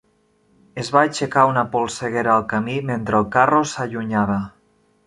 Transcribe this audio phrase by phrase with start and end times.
[0.83, 4.43] Es va aixecar una polseguera al camí mentre el carro s'allunyava.